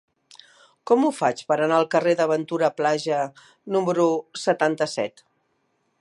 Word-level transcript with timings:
Com 0.91 1.03
ho 1.05 1.11
faig 1.17 1.43
per 1.51 1.57
anar 1.65 1.77
al 1.81 1.85
carrer 1.95 2.15
de 2.21 2.27
Ventura 2.33 2.71
Plaja 2.79 3.21
número 3.77 4.11
setanta-set? 4.47 5.25